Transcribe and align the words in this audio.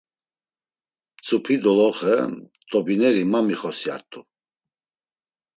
Mtzupi 1.17 1.55
doloxe 1.63 2.13
t̆obineri 2.69 3.23
ma 3.31 3.39
mixosyart̆u. 3.47 4.19